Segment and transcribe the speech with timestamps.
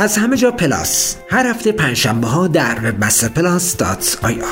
[0.00, 1.16] از همه جا پلاس.
[1.28, 4.44] هر هفته پنجشنبه ها در Webmaster Plus dot ir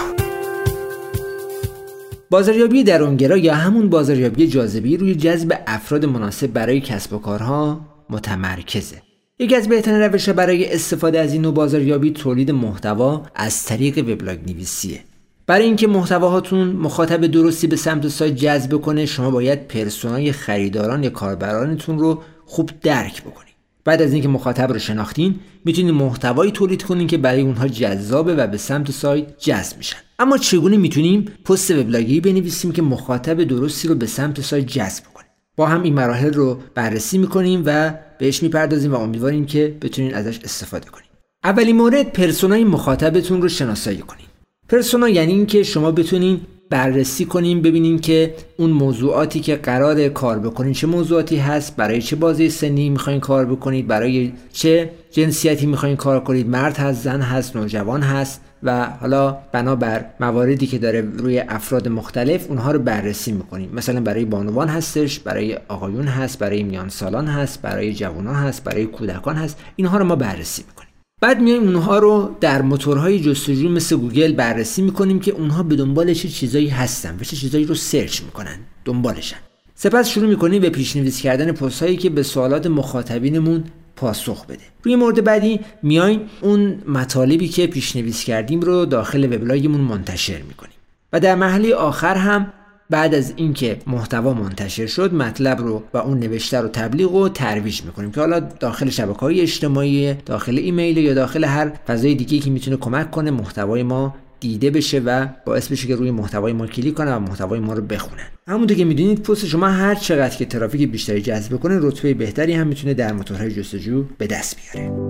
[2.30, 9.02] بازاریابی درونگرا یا همون بازاریابی جاذبی روی جذب افراد مناسب برای کسب و کارها متمرکزه.
[9.38, 14.38] یکی از بهترین روش برای استفاده از این نوع بازاریابی تولید محتوا از طریق وبلاگ
[14.50, 15.00] نویسیه.
[15.46, 21.04] برای اینکه محتواهاتون مخاطب درستی به سمت سایت جذب کنه شما باید persona ی خریداران
[21.04, 23.55] یا کاربرانتون رو خوب درک بکنید.
[23.86, 25.34] بعد از اینکه مخاطب رو شناختین
[25.64, 29.96] می‌تونید محتوایی تولید کنین که برای اونها جذابه و به سمت سایت جذب میشن.
[30.18, 35.26] اما چگونه می‌تونیم پست وبلاگی بنویسیم که مخاطب درستی رو به سمت سایت جذب کنه
[35.56, 40.38] با هم این مراحل رو بررسی می‌کنیم و بهش می‌پردازیم و امیدواریم که بتونین ازش
[40.44, 41.06] استفاده کنیم
[41.44, 44.26] اولین مورد پرسونای مخاطبتون رو شناسایی کنین.
[44.68, 50.72] پرسونا یعنی اینکه شما بتونین بررسی کنیم ببینیم که اون موضوعاتی که قرار کار بکنین
[50.72, 56.20] چه موضوعاتی هست برای چه بازی سنی می‌خواین کار بکنید برای چه جنسیتی می‌خواین کار
[56.20, 61.88] کنید مرد هست زن هست نوجوان هست و حالا بنابر مواردی که داره روی افراد
[61.88, 63.70] مختلف اونها رو بررسی می‌کنیم.
[63.74, 68.86] مثلا برای بانوان هستش برای آقایون هست برای میان سالان هست برای جوانان هست برای
[68.86, 69.58] کودکان هست.
[69.76, 70.85] اینها رو ما بررسی می‌کنیم.
[71.26, 76.14] بعد میایم اونها رو در موتورهای جستجو مثل گوگل بررسی می‌کنیم که اونها به دنبال
[76.14, 78.56] چه چیزایی هستن و چه چیزایی رو search می‌کنن.
[78.84, 79.36] دنبالشن.
[79.74, 83.64] سپس شروع می‌کنیم به پیشنویس کردن پست هایی که به سوالات مخاطبینمون
[83.96, 84.62] پاسخ بده.
[84.82, 90.76] روی مورد بعدی میایم اون مطالبی که پیشنویس کردیم رو داخل وبلاگمون منتشر می‌کنیم.
[91.12, 92.52] و در مرحله آخر هم
[92.90, 97.82] بعد از اینکه محتوا منتشر شد مطلب رو و اون نوشته رو تبلیغ و ترویج
[97.82, 102.50] می‌کنیم که حالا داخل شبکه های اجتماعی داخل ایمیل یا داخل هر فضای دیگه که
[102.50, 106.94] می‌تونه کمک کنه محتوای ما دیده بشه و باعث بشه که روی محتوای ما کلیک
[106.94, 110.90] کنه و محتوای ما رو بخونن همونطور که می‌دونید پست شما هر چقدر که ترافیک
[110.90, 115.05] بیشتری جذب کنه رتبه بهتری هم می‌تونه در موتورهای جستجو به دست بیاره.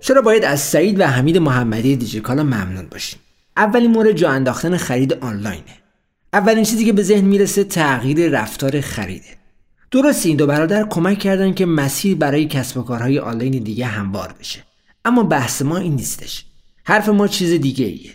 [0.00, 3.20] چرا باید از سعید و حمید محمدی دیجیکالا ممنون باشیم؟
[3.56, 5.80] اولین مورد جا انداختن خرید آنلاینه.
[6.32, 9.26] اولین چیزی که به ذهن می‌رسه تغییر رفتار خریده.
[9.90, 14.34] درست این دو برادر کمک کردن که مسیر برای کسب و کارهای آنلاین دیگه هموار
[14.40, 14.60] بشه.
[15.04, 16.44] اما بحث ما این نیستش.
[16.84, 18.10] حرف ما چیز دیگه ایه.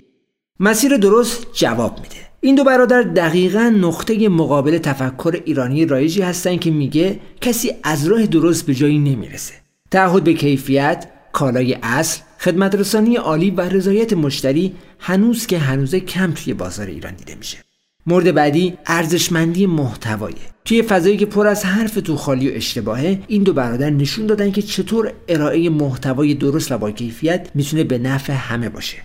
[0.60, 2.16] مسیر درست جواب میده.
[2.42, 8.26] این دو برادر دقیقا نقطه مقابل تفکر ایرانی رایجی هستن که میگه کسی از راه
[8.26, 9.54] درست به جایی نمی‌رسه.
[9.92, 16.32] تعهد به کیفیت کالای اصل خدمت رسانی عالی و رضایت مشتری هنوز که هنوز کم
[16.32, 17.58] توی بازار ایران دیده میشه.
[18.06, 20.36] مورد بعدی ارزشمندی محتوایه
[20.66, 24.52] توی فضایی که پر از حرف تو خالی و اشتباهه این دو برادر نشون دادن
[24.52, 28.98] که چطور ارائه محتوای درست و با کیفیت می‌تونه به نفع همه باشه.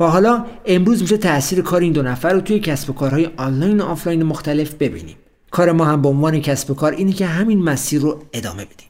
[0.00, 3.80] و حالا امروز میشه تاثیر کار این دو نفر رو توی کسب و کارهای آنلاین
[3.80, 5.16] و آفلاین مختلف ببینیم.
[5.50, 8.88] کار ما هم به عنوان کسب و کار اینه که همین مسیر رو ادامه بدیم.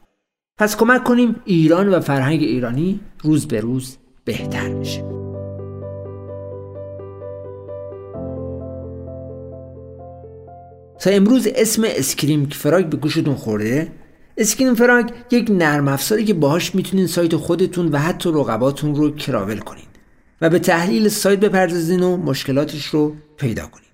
[0.59, 5.03] پس کمک کنیم ایران و فرهنگ ایرانی روز به روز بهتر بشه.
[10.99, 13.91] تا امروز اسم Screaming Frog به گوشتون خورده؟
[14.37, 19.57] Screaming Frog یک نرم افزاری که باهاش می‌تونین سایت خودتون و حتی رقباتون رو crawl
[19.57, 19.85] کنین
[20.41, 23.89] و به تحلیل سایت بپردازین و مشکلاتش رو پیدا کنین.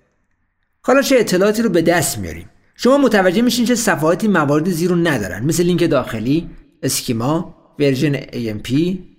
[0.82, 2.50] حالا چه اطلاعاتی رو به دست میاریم.
[2.78, 5.44] شما متوجه میشین چه صفحاتی موارد زیر رو ندارن.
[5.44, 6.48] مثل لینک داخلی
[6.82, 8.72] schema version AMP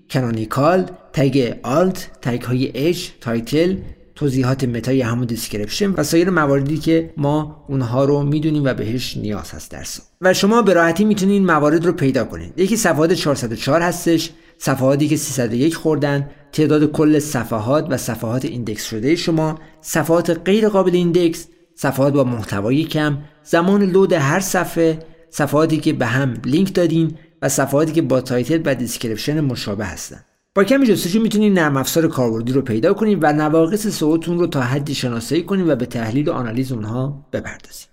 [0.09, 3.75] canonical tag alt tag های H title
[4.15, 9.17] توضیحات meta ی همون description و سایر مواردی که ما اونها رو می‌دونیم و بهش
[9.17, 9.85] نیاز هست در
[10.21, 14.31] و شما به راحتی می‌تونید موارد رو پیدا کنید یکی صفحات 404 هستش.
[14.57, 16.29] صفحاتی که 301 خوردن.
[16.51, 19.15] تعداد کل صفحات و صفحات index شده.
[19.15, 21.47] شما صفحات غیر قابل index
[21.79, 24.99] صفحات با محتوای کم زمان لود هر صفحه
[25.29, 30.19] صفحاتی که به هم لینک دادین و صفحاتی که با title و description مشابه هستن.
[30.55, 34.61] با کمی جستجو می‌تونید نرم افزار کاربردی رو پیدا کنید و نواقص سایتتون رو تا
[34.61, 37.87] حدی شناسایی کنید و به تحلیل و آنالیز اونها بپردازید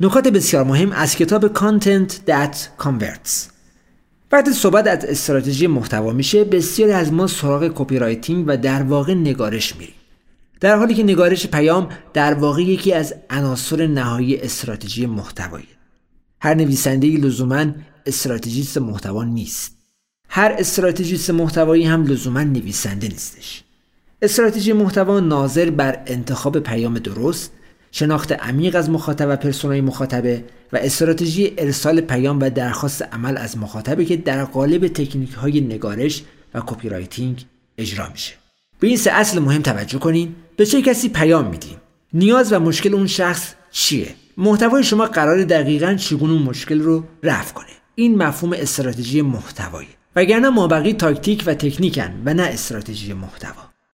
[0.00, 3.55] نکات بسیار مهم از کتاب Content That Converts.
[4.32, 9.76] وقتی صحبت از استراتژی محتوا میشه بسیاری از ما سراغ copywriting و در واقع نگارش
[9.76, 9.94] میریم.
[10.60, 15.68] در حالی که نگارش پیام در واقع یکی از عناصر نهایی استراتژی محتوایی
[16.40, 17.66] هر نویسنده لزوما
[18.06, 19.76] استراتژیست محتوا نیست.
[20.28, 23.62] هر استراتژیست محتوایی هم لزوما نویسنده نیستش.
[24.22, 27.52] استراتژی محتوا ناظر بر انتخاب پیام درست
[27.98, 33.36] شناخت عمیق از مخاطب و persona ی مخاطبه و استراتژی ارسال پیام و درخواست عمل
[33.36, 36.22] از مخاطبه که در قالب تکنیک های نگارش
[36.54, 37.44] و copywriting
[37.78, 38.34] اجرا میشه.
[38.80, 40.34] به این سه اصل مهم توجه کنین.
[40.56, 41.76] به چه کسی پیام میدیم
[42.12, 47.54] نیاز و مشکل اون شخص چیه؟ محتوای شما قرار دقیقا چگونه اون مشکل رو رفع
[47.54, 49.88] کنه؟ این مفهوم استراتژی محتوایی.
[50.16, 53.65] وگرنه مابقی تاکتیک و تکنیکن و نه استراتژی محتوا.